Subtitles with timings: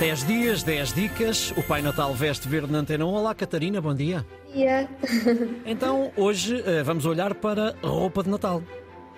[0.00, 1.50] 10 dias, 10 dicas.
[1.56, 3.08] O Pai Natal veste verde na antena 1.
[3.08, 4.24] Olá, Catarina, bom dia.
[4.52, 4.88] dia.
[5.66, 8.62] Então, hoje eh, vamos olhar para roupa de Natal.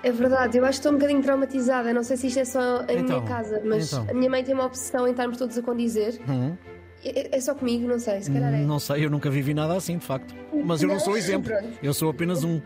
[0.03, 1.95] É verdade, eu acho que estou um bocadinho traumatizada.
[1.95, 4.07] Não sei se isto é só em Então, minha casa, mas então.
[4.11, 6.21] a minha mãe tem uma obsessão em estarmos todos a condizer.
[6.29, 6.57] Hum,
[7.05, 8.59] É, é só comigo, não sei, se calhar é.
[8.65, 10.35] não sei, eu nunca vivi nada assim, de facto.
[10.65, 11.01] Mas eu não Não?
[11.01, 11.53] sou exemplo.
[11.83, 12.61] Eu sou apenas um.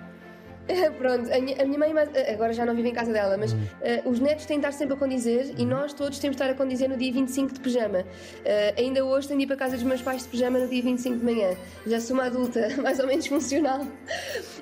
[0.99, 3.41] Pronto, a minha, a minha mãe mas, agora já não vive em casa dela, Hum.
[3.41, 6.43] mas eh, os netos têm de estar sempre a condizer e nós todos temos de
[6.43, 8.05] estar a condizer no dia 25 de pijama.
[8.45, 10.83] Eh, ainda hoje tenho de ir para casa dos meus pais de pijama no dia
[10.83, 11.51] 25 de manhã.
[11.87, 13.87] Já sou uma adulta, mais ou menos funcional.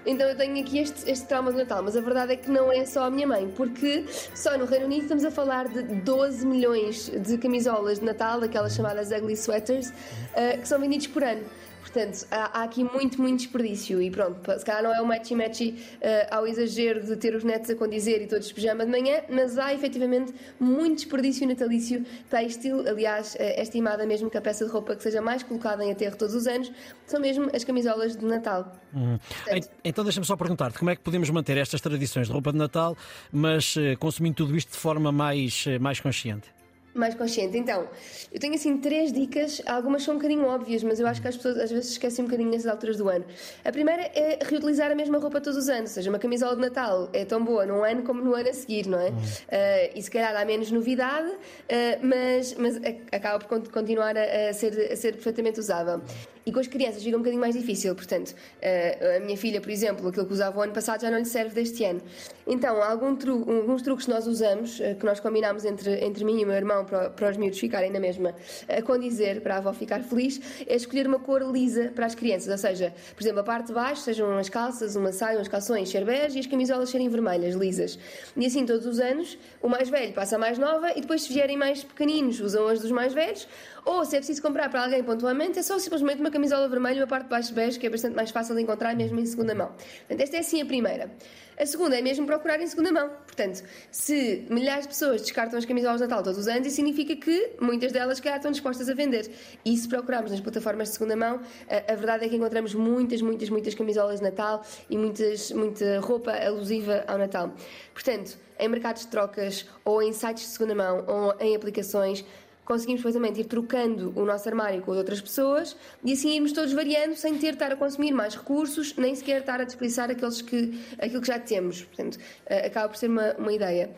[0.04, 2.70] Então eu tenho aqui este, este trauma de Natal, mas a verdade é que não
[2.70, 6.46] é só a minha mãe, porque só no Reino Unido estamos a falar de 12
[6.46, 9.92] milhões de camisolas de Natal, aquelas chamadas ugly sweaters,
[10.34, 11.42] eh, que são vendidos por ano.
[11.84, 15.76] Portanto, há, há aqui muito, muito desperdício e pronto, se calhar não é o matchy-matchy
[16.00, 19.20] eh, ao exagero de ter os netos a condizer e todos de pijama de manhã,
[19.28, 22.80] mas há efetivamente muito desperdício natalício têxtil.
[22.88, 25.92] Aliás, eh, é estimada mesmo que a peça de roupa que seja mais colocada em
[25.92, 26.72] aterro todos os anos
[27.06, 28.72] são mesmo as camisolas de Natal.
[28.94, 29.18] Hum.
[29.50, 32.56] En- Então deixa-me só perguntar-te como é que podemos manter estas tradições de roupa de
[32.58, 32.96] Natal,
[33.30, 36.48] mas eh, consumindo tudo isto de forma mais, eh, mais consciente.
[36.94, 37.58] Mais consciente.
[37.58, 37.88] Então,
[38.32, 41.36] eu tenho assim três dicas, algumas são um bocadinho óbvias, mas eu acho que as
[41.36, 43.24] pessoas às vezes esquecem um bocadinho nessas alturas do ano.
[43.64, 46.60] A primeira é reutilizar a mesma roupa todos os anos, ou seja, uma camisola de
[46.62, 49.12] Natal é tão boa num ano como no ano a seguir, não é?
[49.48, 51.30] Eh, e se calhar há menos novidade,
[51.68, 52.76] eh, mas, mas
[53.12, 56.00] acaba por con- continuar a, a ser, a ser perfeitamente usável.
[56.46, 59.70] E com as crianças fica um bocadinho mais difícil, portanto, eh, a minha filha, por
[59.70, 62.02] exemplo, aquilo que usava o ano passado já não lhe serve deste ano.
[62.46, 66.40] Então, há algum tru- alguns truques que nós usamos, que nós combinámos entre, entre mim
[66.40, 68.34] e o meu irmão para, os miúdos ficarem na mesma
[68.68, 72.48] a condizer, para a avó ficar feliz, é escolher uma cor lisa para as crianças.
[72.48, 75.88] Ou seja, por exemplo, a parte de baixo sejam as calças, uma saia, uns calções
[75.88, 77.98] ser e as camisolas serem vermelhas, lisas.
[78.36, 81.32] E assim todos os anos, o mais velho passa a mais nova e depois se
[81.32, 83.48] vierem mais pequeninos, usam as dos mais velhos.
[83.84, 87.00] Ou se é preciso comprar para alguém pontualmente, é só simplesmente uma camisola vermelha e
[87.00, 89.54] uma parte de baixo bege, que é bastante mais fácil de encontrar mesmo em segunda
[89.54, 89.68] mão.
[89.68, 91.10] Portanto, esta é assim a primeira.
[91.58, 93.10] A segunda é mesmo procurar em segunda mão.
[93.26, 97.52] Portanto, se milhares de pessoas descartam as camisolas de Natal todos os anos, significa que
[97.60, 99.30] muitas delas calhar estão dispostas a vender.
[99.64, 103.22] E se procurarmos nas plataformas de segunda mão, a, a verdade é que encontramos muitas,
[103.22, 107.54] muitas, muitas camisolas de Natal e muitas, muita roupa alusiva ao Natal.
[107.92, 112.24] Portanto, em mercados de trocas, ou em sites de segunda mão, ou em aplicações,
[112.64, 117.14] conseguimos perfeitamente ir trocando o nosso armário com outras pessoas e assim irmos todos variando
[117.14, 120.80] sem ter de estar a consumir mais recursos, nem sequer estar a desperdiçar aqueles que,
[120.98, 121.82] aquilo que já temos.
[121.82, 123.90] Portanto, eh, acaba por ser uma, uma ideia.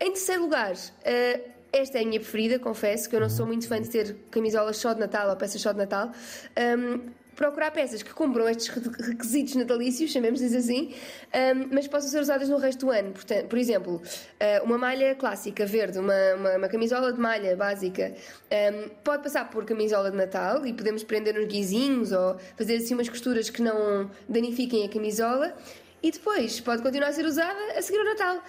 [0.00, 0.74] Em terceiro lugar,
[1.04, 1.40] eh,
[1.72, 4.76] esta é a minha preferida, confesso que eu não sou muito fã de ter camisolas
[4.76, 6.10] só de Natal ou peças só de Natal.
[6.56, 8.80] Ahm, procurar peças que cumpram estes re-
[9.10, 10.92] requisitos natalícios, chamemos-lhes assim,
[11.32, 13.12] ahm, mas possam ser usadas no resto do ano.
[13.12, 14.02] Portanto, por exemplo,
[14.40, 18.12] ah, uma malha clássica verde, uma, uma, uma camisola de malha básica,
[18.50, 22.94] ahm, pode passar por camisola de Natal e podemos prender uns guizinhos ou fazer assim
[22.94, 25.54] umas costuras que não danifiquem a camisola
[26.02, 28.42] e depois pode continuar a ser usada a seguir o Natal.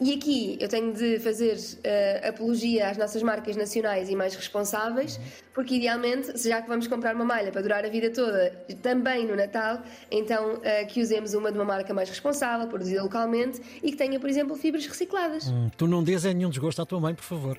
[0.00, 5.20] E aqui eu tenho de fazer eh, apologia às nossas marcas nacionais e mais responsáveis,
[5.52, 8.50] porque idealmente, se já que vamos comprar uma malha para durar a vida toda,
[8.82, 13.60] também no Natal, então eh, que usemos uma de uma marca mais responsável, produzida localmente
[13.82, 15.48] e que tenha, por exemplo, fibras recicladas.
[15.48, 17.58] Hum, Tu não dês nenhum desgosto à tua mãe, por favor.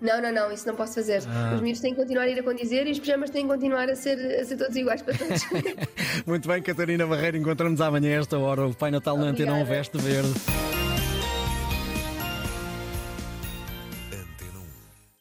[0.00, 1.22] Não, não, não, isso não posso fazer.
[1.28, 1.52] Ah.
[1.56, 3.88] Os miúdos têm que continuar a ir a condizer e os pijamas têm que continuar
[3.90, 5.42] a ser, a ser todos iguais para todos.
[6.26, 8.68] Muito bem, Catarina Barreiro, encontramos amanhã a esta hora.
[8.68, 9.76] O Pai Natal na antena 1 Obrigada.
[9.76, 10.81] veste verde.